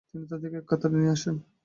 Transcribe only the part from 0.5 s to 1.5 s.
এক কাতারে নিয়ে আসেন।